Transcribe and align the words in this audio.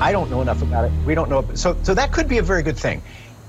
I 0.00 0.12
don't 0.12 0.30
know 0.30 0.40
enough 0.40 0.62
about 0.62 0.84
it. 0.86 0.92
We 1.04 1.14
don't 1.14 1.28
know. 1.28 1.46
So, 1.54 1.76
so 1.82 1.94
that 1.94 2.12
could 2.12 2.26
be 2.28 2.38
a 2.38 2.42
very 2.42 2.62
good 2.62 2.78
thing. 2.78 3.02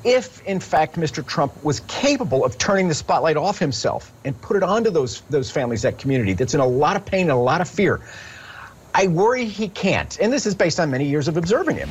If, 0.04 0.42
in 0.46 0.60
fact, 0.60 0.96
Mr. 0.96 1.26
Trump 1.26 1.54
was 1.64 1.80
capable 1.82 2.44
of 2.44 2.58
turning 2.58 2.88
the 2.88 2.96
spotlight 2.96 3.38
off 3.38 3.60
himself 3.60 4.12
and 4.26 4.40
put 4.42 4.58
it 4.58 4.64
onto 4.64 4.90
those, 4.90 5.22
those 5.30 5.50
families, 5.50 5.84
that 5.84 5.98
community 5.98 6.34
that's 6.34 6.54
in 6.54 6.60
a 6.60 6.66
lot 6.66 6.96
of 6.96 7.06
pain 7.06 7.22
and 7.22 7.32
a 7.32 7.36
lot 7.36 7.62
of 7.62 7.70
fear, 7.70 8.02
I 8.94 9.08
worry 9.08 9.46
he 9.46 9.70
can't. 9.70 10.20
And 10.20 10.34
this 10.34 10.46
is 10.46 10.56
based 10.56 10.80
on 10.80 10.92
many 10.92 11.06
years 11.06 11.28
of 11.28 11.38
observing 11.38 11.78
him. 11.78 11.90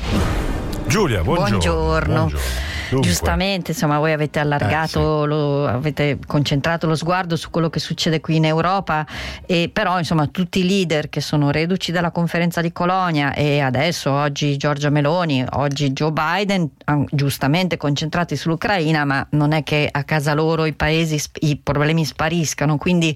Giulia, 0.89 1.23
buongiorno. 1.23 1.61
Buongiorno. 1.61 2.29
buongiorno. 2.29 2.70
Dunque. 2.91 3.07
Giustamente, 3.09 3.71
insomma, 3.71 3.99
voi 3.99 4.11
avete 4.11 4.39
allargato, 4.39 5.19
Eh, 5.19 5.21
sì. 5.21 5.27
lo, 5.29 5.67
avete 5.67 6.19
concentrato 6.27 6.87
lo 6.87 6.95
sguardo 6.95 7.37
su 7.37 7.49
quello 7.49 7.69
che 7.69 7.79
succede 7.79 8.19
qui 8.19 8.35
in 8.35 8.43
Europa, 8.45 9.05
e 9.45 9.69
però 9.71 9.97
insomma 9.97 10.27
tutti 10.27 10.59
i 10.59 10.65
leader 10.67 11.07
che 11.07 11.21
sono 11.21 11.51
reduci 11.51 11.93
dalla 11.93 12.11
conferenza 12.11 12.59
di 12.59 12.73
Colonia 12.73 13.33
e 13.33 13.61
adesso 13.61 14.11
oggi 14.11 14.57
Giorgia 14.57 14.89
Meloni, 14.89 15.45
oggi 15.51 15.91
Joe 15.93 16.11
Biden, 16.11 16.69
giustamente 17.11 17.77
concentrati 17.77 18.35
sull'Ucraina, 18.35 19.05
ma 19.05 19.25
non 19.31 19.53
è 19.53 19.63
che 19.63 19.87
a 19.89 20.03
casa 20.03 20.33
loro 20.33 20.65
i 20.65 20.73
paesi, 20.73 21.21
i 21.39 21.55
problemi 21.55 22.03
spariscano. 22.03 22.77
Quindi 22.77 23.15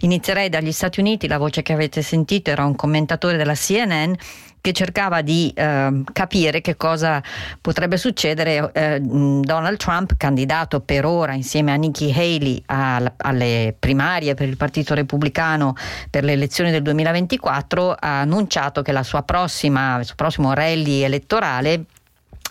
inizierei 0.00 0.48
dagli 0.48 0.72
Stati 0.72 0.98
Uniti, 0.98 1.28
la 1.28 1.38
voce 1.38 1.62
che 1.62 1.72
avete 1.72 2.02
sentito 2.02 2.50
era 2.50 2.64
un 2.64 2.74
commentatore 2.74 3.36
della 3.36 3.54
CNN 3.54 4.12
che 4.62 4.72
cercava 4.72 5.22
di 5.22 5.52
eh, 5.54 6.02
capire 6.12 6.60
che 6.62 6.76
cosa 6.76 7.22
potrebbe 7.60 7.98
succedere. 7.98 8.70
Eh, 8.72 9.00
Donald 9.00 9.76
Trump, 9.76 10.16
candidato 10.16 10.80
per 10.80 11.04
ora 11.04 11.34
insieme 11.34 11.72
a 11.72 11.74
Nikki 11.74 12.10
Haley 12.16 12.62
al- 12.66 13.12
alle 13.16 13.74
primarie 13.78 14.34
per 14.34 14.48
il 14.48 14.56
Partito 14.56 14.94
Repubblicano 14.94 15.74
per 16.08 16.22
le 16.22 16.32
elezioni 16.32 16.70
del 16.70 16.82
2024, 16.82 17.96
ha 17.98 18.20
annunciato 18.20 18.82
che 18.82 18.92
la 18.92 19.02
sua 19.02 19.22
prossima, 19.22 19.98
il 19.98 20.06
suo 20.06 20.14
prossimo 20.14 20.54
rally 20.54 21.02
elettorale 21.02 21.84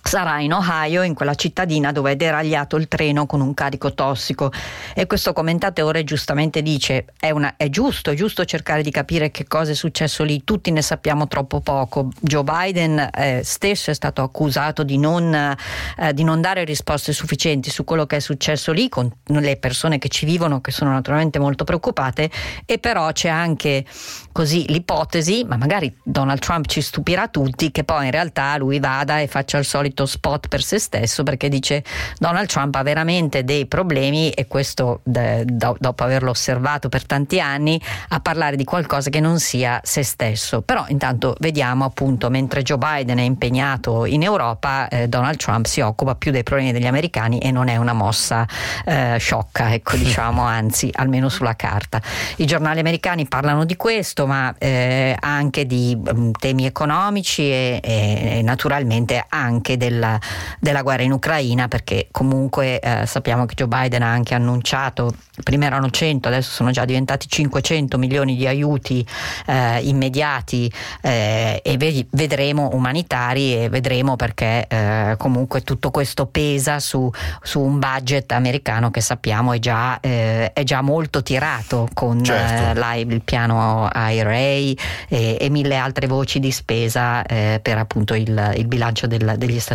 sarà 0.02 0.40
in 0.40 0.54
Ohio, 0.54 1.04
in 1.04 1.14
quella 1.14 1.36
cittadina 1.36 1.92
dove 1.92 2.12
è 2.12 2.16
deragliato 2.16 2.76
il 2.76 2.88
treno 2.88 3.26
con 3.26 3.42
un 3.42 3.54
carico 3.54 3.94
tossico. 3.94 4.52
E 4.96 5.06
questo 5.06 5.34
commentatore 5.34 6.04
giustamente 6.04 6.62
dice: 6.62 7.06
è, 7.20 7.30
una, 7.30 7.56
è 7.58 7.70
giusto, 7.70 8.12
è 8.12 8.16
giusto 8.16 8.46
cercare 8.46 8.82
di 8.82 8.92
capire 8.92 9.32
che 9.32 9.48
cosa 9.48 9.72
è 9.72 9.76
successo 9.76 10.24
lì. 10.24 10.44
Tutti 10.44 10.72
ne 10.72 10.82
sappiamo 10.82 11.28
troppo 11.28 11.60
poco. 11.60 12.10
Joe 12.20 12.44
Biden 12.44 13.10
eh, 13.14 13.42
stesso 13.44 13.92
è 13.92 13.94
stato 13.94 14.24
accusato 14.24 14.84
di 14.84 14.98
non, 14.98 15.34
eh, 15.34 16.14
di 16.14 16.24
non 16.24 16.42
dare 16.42 16.64
risposte 16.64 17.14
sufficienti 17.14 17.70
su 17.70 17.84
quello 17.84 18.06
che 18.06 18.16
è 18.16 18.20
successo 18.20 18.72
lì, 18.72 18.90
con 18.90 19.12
le 19.26 19.58
persone 19.58 19.98
che 19.98 20.10
ci 20.10 20.26
vivono, 20.26 20.62
che 20.62 20.72
sono 20.72 20.92
naturalmente 20.92 21.40
molto 21.40 21.64
preoccupate. 21.64 22.30
E 22.66 22.80
però 22.80 23.12
c'è 23.12 23.30
anche 23.30 23.86
così 24.32 24.66
l'ipotesi, 24.68 25.44
ma 25.46 25.58
magari 25.58 25.96
Donald 26.04 26.40
Trump 26.40 26.66
ci 26.66 26.82
stupirà 26.82 27.28
tutti, 27.28 27.72
che 27.72 27.84
poi 27.84 28.06
in 28.06 28.12
realtà 28.12 28.58
lui 28.58 28.80
vada 28.80 29.20
e 29.20 29.28
faccia 29.28 29.58
il 29.58 29.66
solito 29.66 29.90
spot 30.06 30.48
per 30.48 30.64
se 30.64 30.80
stesso 30.80 31.24
perché 31.24 31.50
dice 31.50 31.84
Donald 32.18 32.48
Trump 32.48 32.76
ha 32.76 32.84
veramente 32.84 33.44
dei 33.44 33.66
problemi 33.66 34.32
e 34.32 34.48
questo 34.48 35.02
de, 35.04 35.44
do, 35.46 35.76
dopo 35.80 36.04
averlo 36.04 36.32
osservato 36.32 36.90
per 36.90 37.06
tanti 37.06 37.40
anni 37.40 37.82
a 38.10 38.20
parlare 38.20 38.56
di 38.56 38.64
qualcosa 38.64 39.10
che 39.10 39.20
non 39.20 39.40
sia 39.40 39.80
se 39.84 40.04
stesso. 40.04 40.62
Però 40.62 40.86
intanto 40.88 41.36
vediamo 41.40 41.86
appunto 41.86 42.30
mentre 42.30 42.62
Joe 42.62 42.78
Biden 42.78 43.18
è 43.18 43.24
impegnato 43.24 44.06
in 44.06 44.24
Europa 44.24 44.88
eh, 44.88 45.08
Donald 45.08 45.38
Trump 45.38 45.66
si 45.66 45.82
occupa 45.82 46.16
più 46.16 46.32
dei 46.32 46.44
problemi 46.44 46.72
degli 46.72 46.88
americani 46.88 47.40
e 47.40 47.52
non 47.52 47.68
è 47.68 47.78
una 47.78 47.94
mossa 47.94 48.48
eh, 48.86 49.18
sciocca 49.20 49.74
ecco 49.74 49.96
diciamo 50.02 50.44
anzi 50.44 50.90
almeno 50.94 51.30
sulla 51.30 51.56
carta. 51.56 52.02
I 52.38 52.46
giornali 52.46 52.80
americani 52.80 53.28
parlano 53.28 53.66
di 53.66 53.76
questo 53.76 54.28
ma 54.28 54.54
eh, 54.58 55.16
anche 55.20 55.66
di 55.66 55.98
um, 56.06 56.32
temi 56.32 56.66
economici 56.66 57.44
e, 57.44 57.80
e, 57.84 58.38
e 58.38 58.42
naturalmente 58.42 59.26
anche 59.30 59.78
della, 59.82 60.20
della, 60.60 60.84
guerra 60.84 61.02
in 61.02 61.12
Ucraina 61.12 61.68
perché 61.68 62.08
comunque 62.12 62.80
eh, 62.80 63.06
sappiamo 63.08 63.46
che 63.46 63.56
Joe 63.56 63.68
Biden 63.68 64.04
ha 64.04 64.12
anche 64.12 64.36
annunciato 64.36 65.14
prima 65.44 65.66
erano 65.66 65.90
100 65.90 66.28
adesso 66.28 66.52
sono 66.52 66.70
già 66.70 66.86
diventati 66.86 67.28
500 67.28 67.98
milioni 67.98 68.36
di 68.36 68.46
aiuti 68.46 69.06
eh, 69.48 69.80
immediati 69.82 70.72
eh, 71.02 71.62
e 71.64 71.78
ve- 71.78 72.06
vedremo 72.12 72.70
umanitari 72.74 73.64
e 73.64 73.70
vedremo 73.70 74.16
perché 74.16 74.68
eh, 74.68 75.16
comunque 75.18 75.64
tutto 75.64 75.90
questo 75.90 76.28
pesa 76.28 76.80
su, 76.80 77.10
su, 77.42 77.60
un 77.60 77.80
budget 77.80 78.32
americano 78.34 78.92
che 78.92 79.02
sappiamo 79.02 79.54
è 79.54 79.60
già, 79.60 80.00
eh, 80.00 80.54
è 80.54 80.64
già 80.64 80.82
molto 80.82 81.24
tirato 81.24 81.88
con 81.94 82.24
certo. 82.24 82.80
la, 82.80 82.94
il 82.96 83.22
piano 83.22 83.90
IRA 83.94 84.36
e, 84.36 84.76
e, 85.08 85.50
mille 85.50 85.76
altre 85.76 86.08
voci 86.08 86.40
di 86.40 86.52
spesa 86.52 87.24
eh, 87.24 87.60
per 87.62 87.78
appunto 87.78 88.14
il, 88.14 88.54
il 88.58 88.68
bilancio 88.68 89.08
del, 89.08 89.36
degli 89.38 89.60
Stati 89.60 89.70
Uniti. 89.70 89.71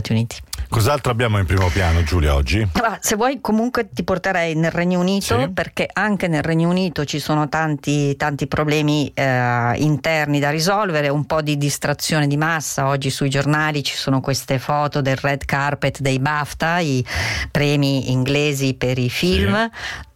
Cos'altro 0.69 1.13
abbiamo 1.13 1.39
in 1.39 1.47
primo 1.47 1.69
piano, 1.69 2.03
Giulia, 2.03 2.35
oggi? 2.35 2.67
Ma 2.83 2.99
se 3.01 3.15
vuoi, 3.15 3.41
comunque 3.41 3.89
ti 3.89 4.03
porterei 4.03 4.55
nel 4.57 4.73
Regno 4.73 4.99
Unito, 4.99 5.39
Sì. 5.41 5.49
perché 5.51 5.89
anche 5.93 6.27
nel 6.29 6.43
Regno 6.43 6.69
Unito 6.69 7.05
ci 7.05 7.19
sono 7.21 7.49
tanti, 7.49 8.17
tanti 8.17 8.47
problemi 8.49 9.11
eh, 9.15 9.73
interni 9.77 10.41
da 10.41 10.51
risolvere, 10.51 11.09
un 11.09 11.25
po' 11.25 11.41
di 11.41 11.57
distrazione 11.57 12.27
di 12.27 12.37
massa. 12.37 12.89
Oggi 12.89 13.11
sui 13.11 13.29
giornali 13.31 13.83
ci 13.85 13.95
sono 13.95 14.21
queste 14.21 14.59
foto 14.59 15.01
del 15.01 15.17
red 15.17 15.45
carpet 15.45 16.01
dei 16.01 16.19
BAFTA, 16.19 16.79
i 16.81 17.05
premi 17.51 18.11
inglesi 18.11 18.75
per 18.75 18.99
i 18.99 19.09
film. 19.09 19.53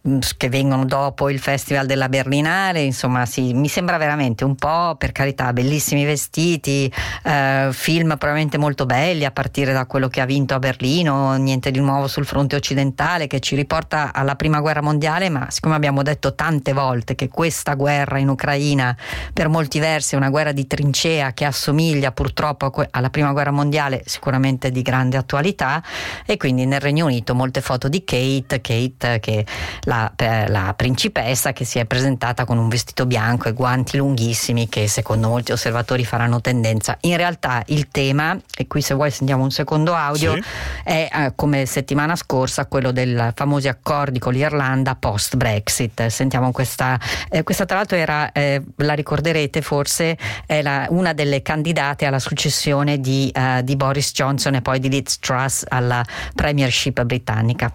Che 0.03 0.49
vengono 0.49 0.85
dopo 0.85 1.29
il 1.29 1.37
Festival 1.37 1.85
della 1.85 2.09
Berlinale, 2.09 2.81
insomma, 2.81 3.27
sì, 3.27 3.53
mi 3.53 3.67
sembra 3.67 3.97
veramente 3.97 4.43
un 4.43 4.55
po', 4.55 4.95
per 4.97 5.11
carità, 5.11 5.53
bellissimi 5.53 6.05
vestiti, 6.05 6.91
eh, 7.23 7.69
film 7.71 8.17
probabilmente 8.17 8.57
molto 8.57 8.87
belli, 8.87 9.25
a 9.25 9.31
partire 9.31 9.73
da 9.73 9.85
quello 9.85 10.07
che 10.07 10.19
ha 10.19 10.25
vinto 10.25 10.55
a 10.55 10.59
Berlino, 10.59 11.35
niente 11.35 11.69
di 11.69 11.79
nuovo 11.79 12.07
sul 12.07 12.25
fronte 12.25 12.55
occidentale, 12.55 13.27
che 13.27 13.39
ci 13.41 13.55
riporta 13.55 14.11
alla 14.11 14.35
prima 14.35 14.59
guerra 14.59 14.81
mondiale, 14.81 15.29
ma 15.29 15.51
siccome 15.51 15.75
abbiamo 15.75 16.01
detto 16.01 16.33
tante 16.33 16.73
volte 16.73 17.13
che 17.13 17.27
questa 17.27 17.75
guerra 17.75 18.17
in 18.17 18.29
Ucraina 18.29 18.97
per 19.31 19.49
molti 19.49 19.77
versi 19.77 20.15
è 20.15 20.17
una 20.17 20.31
guerra 20.31 20.51
di 20.51 20.65
trincea 20.65 21.33
che 21.33 21.45
assomiglia 21.45 22.11
purtroppo 22.11 22.73
alla 22.89 23.11
prima 23.11 23.31
guerra 23.33 23.51
mondiale, 23.51 24.01
sicuramente 24.07 24.71
di 24.71 24.81
grande 24.81 25.17
attualità, 25.17 25.83
e 26.25 26.37
quindi 26.37 26.65
nel 26.65 26.79
Regno 26.79 27.05
Unito 27.05 27.35
molte 27.35 27.61
foto 27.61 27.87
di 27.87 28.03
Kate, 28.03 28.61
Kate 28.61 29.19
che 29.19 29.45
la, 29.91 30.09
eh, 30.15 30.47
la 30.47 30.73
principessa 30.73 31.51
che 31.51 31.65
si 31.65 31.77
è 31.77 31.83
presentata 31.85 32.45
con 32.45 32.57
un 32.57 32.69
vestito 32.69 33.05
bianco 33.05 33.49
e 33.49 33.51
guanti 33.53 33.97
lunghissimi 33.97 34.69
che 34.69 34.87
secondo 34.87 35.27
molti 35.27 35.51
osservatori 35.51 36.05
faranno 36.05 36.39
tendenza. 36.39 36.97
In 37.01 37.17
realtà 37.17 37.61
il 37.67 37.89
tema, 37.89 38.37
e 38.55 38.67
qui 38.67 38.81
se 38.81 38.93
vuoi 38.93 39.11
sentiamo 39.11 39.43
un 39.43 39.51
secondo 39.51 39.93
audio, 39.93 40.35
Sì. 40.35 40.43
è 40.85 41.09
eh, 41.11 41.33
come 41.35 41.65
settimana 41.65 42.15
scorsa 42.15 42.67
quello 42.67 42.91
dei 42.91 43.17
famosi 43.35 43.67
accordi 43.67 44.17
con 44.19 44.31
l'Irlanda 44.31 44.95
post 44.95 45.35
Brexit. 45.35 46.07
Sentiamo 46.07 46.51
questa, 46.51 46.97
eh, 47.29 47.43
questa 47.43 47.65
tra 47.65 47.77
l'altro 47.77 47.97
era, 47.97 48.31
eh, 48.31 48.61
la 48.77 48.93
ricorderete 48.93 49.61
forse, 49.61 50.17
è 50.45 50.61
la- 50.61 50.87
una 50.89 51.11
delle 51.11 51.41
candidate 51.41 52.05
alla 52.05 52.19
successione 52.19 52.99
di, 52.99 53.29
eh, 53.33 53.61
di 53.63 53.75
Boris 53.75 54.11
Johnson 54.13 54.55
e 54.55 54.61
poi 54.61 54.79
di 54.79 54.87
Liz 54.89 55.19
Truss 55.19 55.65
alla 55.67 56.01
premiership 56.33 57.03
britannica. 57.03 57.73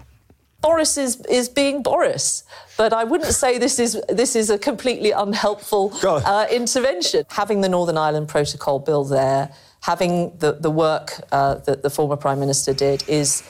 Boris 0.67 0.97
is, 0.97 1.15
is 1.29 1.47
being 1.47 1.81
Boris, 1.81 2.43
but 2.75 2.91
I 2.91 3.05
wouldn't 3.05 3.33
say 3.33 3.57
this 3.57 3.79
is 3.79 4.01
this 4.09 4.35
is 4.35 4.49
a 4.49 4.57
completely 4.57 5.11
unhelpful 5.11 5.93
uh, 6.03 6.45
intervention. 6.51 7.23
Having 7.29 7.61
the 7.61 7.69
Northern 7.69 7.97
Ireland 7.97 8.27
Protocol 8.27 8.79
bill 8.79 9.05
there, 9.05 9.49
having 9.79 10.37
the 10.39 10.51
the 10.59 10.69
work 10.69 11.21
uh, 11.31 11.55
that 11.67 11.83
the 11.83 11.89
former 11.89 12.17
Prime 12.17 12.41
Minister 12.41 12.73
did, 12.73 13.07
is 13.07 13.43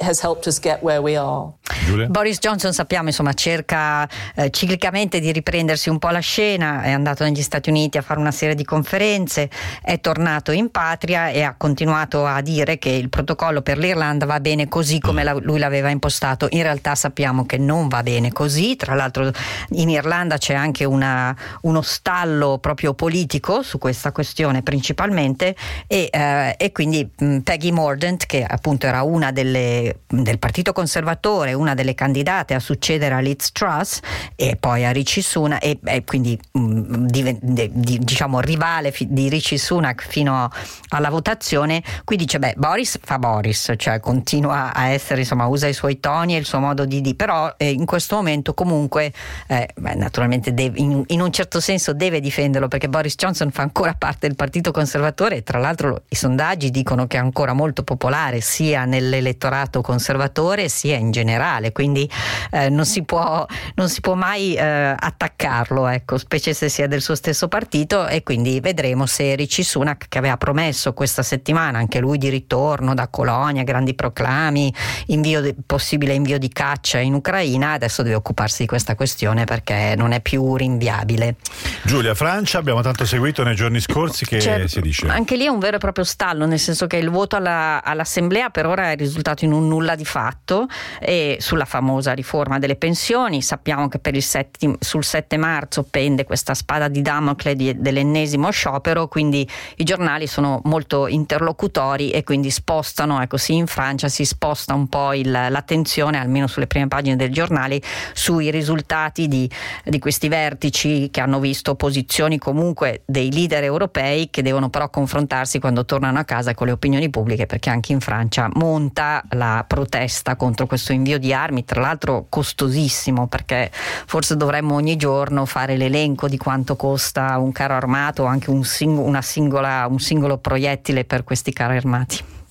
has 0.00 0.20
helped 0.20 0.46
us 0.46 0.58
get 0.58 0.82
where 0.82 1.02
we 1.02 1.14
are. 1.14 1.52
Giulia? 1.84 2.06
Boris 2.06 2.38
Johnson 2.38 2.72
sappiamo 2.72 3.08
insomma 3.08 3.32
cerca 3.32 4.08
eh, 4.34 4.50
ciclicamente 4.50 5.20
di 5.20 5.32
riprendersi 5.32 5.88
un 5.88 5.98
po' 5.98 6.08
la 6.10 6.20
scena, 6.20 6.82
è 6.82 6.90
andato 6.90 7.24
negli 7.24 7.42
Stati 7.42 7.70
Uniti 7.70 7.98
a 7.98 8.02
fare 8.02 8.20
una 8.20 8.30
serie 8.30 8.54
di 8.54 8.64
conferenze, 8.64 9.50
è 9.82 10.00
tornato 10.00 10.52
in 10.52 10.70
patria 10.70 11.28
e 11.28 11.42
ha 11.42 11.54
continuato 11.56 12.26
a 12.26 12.40
dire 12.40 12.78
che 12.78 12.90
il 12.90 13.08
protocollo 13.08 13.62
per 13.62 13.78
l'Irlanda 13.78 14.26
va 14.26 14.40
bene 14.40 14.68
così 14.68 14.98
come 14.98 15.24
la- 15.24 15.32
lui 15.40 15.58
l'aveva 15.58 15.88
impostato. 15.90 16.46
In 16.50 16.62
realtà 16.62 16.94
sappiamo 16.94 17.46
che 17.46 17.58
non 17.58 17.88
va 17.88 18.02
bene 18.02 18.32
così, 18.32 18.76
tra 18.76 18.94
l'altro 18.94 19.30
in 19.70 19.88
Irlanda 19.90 20.38
c'è 20.38 20.54
anche 20.54 20.84
una- 20.84 21.34
uno 21.62 21.82
stallo 21.82 22.58
proprio 22.58 22.94
politico 22.94 23.62
su 23.62 23.78
questa 23.78 24.12
questione 24.12 24.62
principalmente 24.62 25.56
e, 25.86 26.08
eh, 26.10 26.54
e 26.58 26.72
quindi 26.72 27.08
mh, 27.16 27.38
Peggy 27.38 27.70
Mordaunt 27.70 28.26
che 28.26 28.44
appunto 28.44 28.86
era 28.86 29.02
una 29.02 29.32
delle 29.32 30.00
del 30.06 30.38
Partito 30.38 30.72
Conservatore, 30.72 31.54
una 31.62 31.74
delle 31.74 31.94
candidate 31.94 32.54
a 32.54 32.60
succedere 32.60 33.14
a 33.14 33.20
Liz 33.20 33.52
Truss 33.52 34.00
e 34.36 34.56
poi 34.56 34.84
a 34.84 34.90
Rishi 34.90 35.22
Sunak 35.22 35.64
e, 35.64 35.78
e 35.84 36.04
quindi 36.04 36.38
mh, 36.52 36.60
mm, 36.60 37.06
di, 37.06 37.38
di, 37.40 37.98
diciamo 37.98 38.40
rivale 38.40 38.90
fi, 38.90 39.06
di 39.08 39.28
Rishi 39.28 39.56
Sunak 39.56 40.04
fino 40.06 40.50
alla 40.88 41.08
votazione, 41.08 41.82
qui 42.04 42.16
dice 42.16 42.38
beh 42.38 42.54
Boris 42.56 42.98
fa 43.02 43.18
Boris, 43.18 43.72
cioè 43.76 44.00
continua 44.00 44.74
a 44.74 44.88
essere 44.88 45.20
insomma 45.20 45.46
usa 45.46 45.68
i 45.68 45.72
suoi 45.72 46.00
toni 46.00 46.34
e 46.34 46.38
il 46.38 46.44
suo 46.44 46.58
modo 46.58 46.84
di 46.84 47.00
dire, 47.00 47.14
però 47.14 47.54
eh, 47.56 47.70
in 47.70 47.86
questo 47.86 48.16
momento 48.16 48.54
comunque 48.54 49.12
eh, 49.46 49.68
beh, 49.74 49.94
naturalmente 49.94 50.52
deve, 50.52 50.78
in, 50.78 51.02
in, 51.06 51.20
un 51.20 51.32
certo 51.32 51.60
senso 51.60 51.92
deve 51.92 52.20
difenderlo 52.20 52.68
perché 52.68 52.88
Boris 52.88 53.14
Johnson 53.14 53.50
fa 53.50 53.62
ancora 53.62 53.94
parte 53.94 54.26
del 54.26 54.36
Partito 54.36 54.72
Conservatore 54.72 55.36
e 55.36 55.42
tra 55.42 55.58
l'altro 55.58 56.02
i 56.08 56.16
sondaggi 56.16 56.70
dicono 56.70 57.06
che 57.06 57.16
è 57.16 57.20
ancora 57.20 57.52
molto 57.52 57.84
popolare 57.84 58.40
sia 58.40 58.84
nell'elettorato 58.84 59.80
conservatore 59.80 60.68
sia 60.68 60.96
in 60.96 61.10
generale, 61.10 61.51
quindi 61.72 62.08
eh, 62.50 62.68
non, 62.70 62.86
si 62.86 63.02
può, 63.04 63.44
non, 63.74 63.88
si 63.88 64.00
può, 64.00 64.14
mai 64.14 64.54
eh, 64.54 64.62
attaccarlo, 64.62 65.86
ecco, 65.88 66.16
specie 66.16 66.54
se 66.54 66.68
sia 66.68 66.86
del 66.86 67.02
suo 67.02 67.14
stesso 67.14 67.48
partito 67.48 68.06
e 68.06 68.22
quindi 68.22 68.60
vedremo 68.60 69.06
se 69.06 69.34
Ricci 69.34 69.62
Sunak 69.62 70.06
che 70.08 70.18
aveva 70.18 70.36
promesso 70.36 70.92
questa 70.94 71.22
settimana 71.22 71.78
anche 71.78 71.98
lui 71.98 72.18
di 72.18 72.28
ritorno 72.28 72.94
da 72.94 73.08
Colonia, 73.08 73.62
grandi 73.62 73.94
proclami, 73.94 74.72
invio 75.06 75.40
di, 75.40 75.54
possibile 75.66 76.14
invio 76.14 76.38
di 76.38 76.48
caccia 76.48 76.98
in 76.98 77.14
Ucraina, 77.14 77.72
adesso 77.72 78.02
deve 78.02 78.14
occuparsi 78.14 78.62
di 78.62 78.68
questa 78.68 78.94
questione 78.94 79.44
perché 79.44 79.94
non 79.96 80.12
è 80.12 80.20
più 80.20 80.56
rinviabile. 80.56 81.36
Giulia, 81.82 82.14
Francia 82.14 82.58
abbiamo 82.58 82.80
tanto 82.82 83.04
seguito 83.04 83.42
nei 83.42 83.54
giorni 83.54 83.80
scorsi 83.80 84.24
che 84.24 84.40
cioè, 84.40 84.66
si 84.66 84.80
dice. 84.80 85.06
Anche 85.08 85.36
lì 85.36 85.44
è 85.44 85.48
un 85.48 85.58
vero 85.58 85.76
e 85.76 85.78
proprio 85.78 86.04
stallo, 86.04 86.46
nel 86.46 86.58
senso 86.58 86.86
che 86.86 86.96
il 86.96 87.10
voto 87.10 87.36
alla, 87.36 87.82
all'Assemblea 87.82 88.50
per 88.50 88.66
ora 88.66 88.90
è 88.90 88.96
risultato 88.96 89.44
in 89.44 89.52
un 89.52 89.68
nulla 89.68 89.94
di 89.94 90.04
fatto 90.04 90.66
e 91.00 91.31
sulla 91.40 91.64
famosa 91.64 92.12
riforma 92.12 92.58
delle 92.58 92.76
pensioni. 92.76 93.42
Sappiamo 93.42 93.88
che 93.88 94.00
setti, 94.20 94.74
sul 94.78 95.04
7 95.04 95.36
marzo 95.36 95.84
pende 95.88 96.24
questa 96.24 96.54
spada 96.54 96.88
di 96.88 97.02
Damocle 97.02 97.54
di, 97.54 97.80
dell'ennesimo 97.80 98.50
sciopero, 98.50 99.08
quindi 99.08 99.48
i 99.76 99.84
giornali 99.84 100.26
sono 100.26 100.60
molto 100.64 101.06
interlocutori 101.06 102.10
e 102.10 102.24
quindi 102.24 102.50
spostano, 102.50 103.20
ecco 103.20 103.36
sì, 103.36 103.54
in 103.54 103.66
Francia 103.66 104.08
si 104.08 104.24
sposta 104.24 104.74
un 104.74 104.88
po' 104.88 105.12
il, 105.12 105.30
l'attenzione, 105.30 106.18
almeno 106.18 106.46
sulle 106.46 106.66
prime 106.66 106.88
pagine 106.88 107.16
dei 107.16 107.30
giornali, 107.30 107.80
sui 108.12 108.50
risultati 108.50 109.28
di, 109.28 109.50
di 109.84 109.98
questi 109.98 110.28
vertici 110.28 111.10
che 111.10 111.20
hanno 111.20 111.40
visto 111.40 111.74
posizioni 111.74 112.38
comunque 112.38 113.02
dei 113.06 113.32
leader 113.32 113.64
europei 113.64 114.30
che 114.30 114.42
devono 114.42 114.70
però 114.70 114.88
confrontarsi 114.88 115.58
quando 115.58 115.84
tornano 115.84 116.18
a 116.18 116.24
casa 116.24 116.54
con 116.54 116.66
le 116.66 116.72
opinioni 116.72 117.10
pubbliche 117.10 117.46
perché 117.46 117.70
anche 117.70 117.92
in 117.92 118.00
Francia 118.00 118.48
monta 118.54 119.22
la 119.30 119.64
protesta 119.66 120.36
contro 120.36 120.66
questo 120.66 120.92
invio 120.92 121.18
di 121.22 121.32
armi, 121.32 121.64
tra 121.64 121.80
l'altro 121.80 122.26
costosissimo 122.28 123.28
perché 123.28 123.70
forse 123.72 124.36
dovremmo 124.36 124.74
ogni 124.74 124.96
giorno 124.96 125.46
fare 125.46 125.76
l'elenco 125.76 126.28
di 126.28 126.36
quanto 126.36 126.74
costa 126.74 127.38
un 127.38 127.52
carro 127.52 127.74
armato 127.74 128.24
o 128.24 128.26
anche 128.26 128.50
un, 128.50 128.64
sing- 128.64 129.18
singola, 129.20 129.86
un 129.88 130.00
singolo 130.00 130.38
proiettile 130.38 131.04
per 131.04 131.22
questi 131.22 131.52
carri 131.52 131.76
armati. 131.76 132.41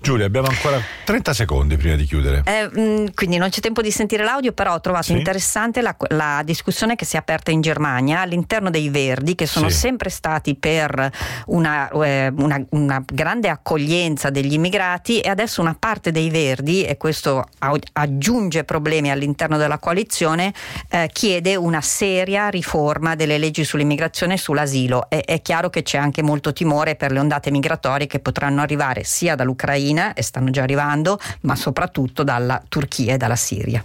Giulia, 0.00 0.26
abbiamo 0.26 0.48
ancora 0.48 0.80
30 1.04 1.32
secondi 1.32 1.76
prima 1.76 1.96
di 1.96 2.04
chiudere. 2.04 2.42
Eh, 2.44 2.68
mm, 2.68 3.06
quindi 3.14 3.36
non 3.36 3.50
c'è 3.50 3.60
tempo 3.60 3.82
di 3.82 3.90
sentire 3.90 4.24
l'audio, 4.24 4.52
però 4.52 4.74
ho 4.74 4.80
trovato 4.80 5.04
sì. 5.04 5.12
interessante 5.12 5.80
la, 5.80 5.94
la, 6.08 6.42
discussione 6.44 6.96
che 6.96 7.04
si 7.04 7.16
è 7.16 7.18
aperta 7.18 7.50
in 7.50 7.60
Germania 7.60 8.20
all'interno 8.20 8.70
dei 8.70 8.88
Verdi, 8.88 9.34
che 9.34 9.46
sono 9.46 9.68
sì. 9.68 9.76
sempre 9.76 10.10
stati 10.10 10.54
per 10.54 11.10
una, 11.46 11.88
eh, 11.90 12.32
una, 12.36 12.64
una, 12.70 13.02
grande 13.04 13.48
accoglienza 13.48 14.30
degli 14.30 14.52
immigrati 14.52 15.20
e 15.20 15.28
adesso 15.28 15.60
una 15.60 15.76
parte 15.78 16.10
dei 16.10 16.30
Verdi, 16.30 16.84
e 16.84 16.96
questo 16.96 17.44
aggiunge 17.92 18.64
problemi 18.64 19.10
all'interno 19.10 19.56
della 19.56 19.78
coalizione, 19.78 20.52
eh, 20.90 21.08
chiede 21.12 21.56
una 21.56 21.80
seria 21.80 22.48
riforma 22.48 23.14
delle 23.14 23.38
leggi 23.38 23.64
sull'immigrazione 23.64 24.34
e 24.34 24.38
sull'asilo. 24.38 25.08
E, 25.08 25.20
è 25.20 25.42
chiaro 25.42 25.70
che 25.70 25.82
c'è 25.82 25.98
anche 25.98 26.22
molto 26.22 26.52
timore 26.52 26.94
per 26.94 27.12
le 27.12 27.18
ondate 27.18 27.50
migratorie 27.50 28.06
che 28.06 28.18
potranno 28.18 28.60
arrivare 28.60 29.04
sia 29.04 29.34
dall'Ucraina 29.34 29.67
dall'Ucraina 29.68 30.14
e 30.14 30.22
stanno 30.22 30.50
già 30.50 30.62
arrivando, 30.62 31.18
ma 31.42 31.54
soprattutto 31.54 32.22
dalla 32.22 32.62
Turchia 32.66 33.14
e 33.14 33.16
dalla 33.16 33.36
Siria. 33.36 33.84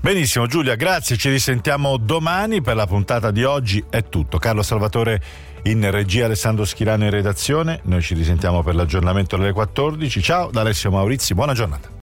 Benissimo 0.00 0.46
Giulia, 0.46 0.74
grazie, 0.74 1.16
ci 1.16 1.30
risentiamo 1.30 1.96
domani 1.96 2.60
per 2.60 2.74
la 2.74 2.86
puntata 2.86 3.30
di 3.30 3.44
oggi 3.44 3.82
è 3.88 4.08
tutto. 4.08 4.38
Carlo 4.38 4.62
Salvatore 4.62 5.22
in 5.64 5.88
regia, 5.90 6.24
Alessandro 6.24 6.64
Schirano 6.64 7.04
in 7.04 7.10
redazione, 7.10 7.80
noi 7.84 8.02
ci 8.02 8.14
risentiamo 8.14 8.62
per 8.62 8.74
l'aggiornamento 8.74 9.36
alle 9.36 9.52
14. 9.52 10.20
Ciao 10.20 10.50
da 10.50 10.62
Alessio 10.62 10.90
Maurizi, 10.90 11.34
buona 11.34 11.54
giornata. 11.54 11.98